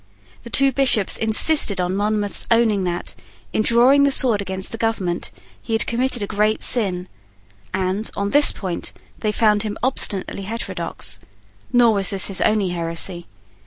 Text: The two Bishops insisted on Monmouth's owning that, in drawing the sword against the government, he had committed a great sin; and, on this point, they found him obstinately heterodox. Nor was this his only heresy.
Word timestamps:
The 0.43 0.49
two 0.49 0.71
Bishops 0.71 1.15
insisted 1.15 1.79
on 1.79 1.95
Monmouth's 1.95 2.47
owning 2.49 2.85
that, 2.85 3.13
in 3.53 3.61
drawing 3.61 4.01
the 4.01 4.09
sword 4.11 4.41
against 4.41 4.71
the 4.71 4.79
government, 4.79 5.29
he 5.61 5.73
had 5.73 5.85
committed 5.85 6.23
a 6.23 6.25
great 6.25 6.63
sin; 6.63 7.07
and, 7.71 8.09
on 8.17 8.31
this 8.31 8.51
point, 8.51 8.93
they 9.19 9.31
found 9.31 9.61
him 9.61 9.77
obstinately 9.83 10.41
heterodox. 10.41 11.19
Nor 11.71 11.93
was 11.93 12.09
this 12.09 12.29
his 12.29 12.41
only 12.41 12.69
heresy. 12.69 13.27